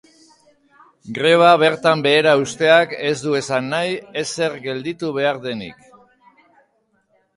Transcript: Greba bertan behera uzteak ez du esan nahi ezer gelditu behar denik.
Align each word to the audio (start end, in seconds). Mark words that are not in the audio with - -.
Greba 1.17 1.49
bertan 1.63 2.01
behera 2.07 2.33
uzteak 2.45 2.95
ez 3.09 3.13
du 3.27 3.35
esan 3.41 3.69
nahi 3.75 3.93
ezer 4.25 4.57
gelditu 4.65 5.15
behar 5.19 5.41
denik. 5.45 5.89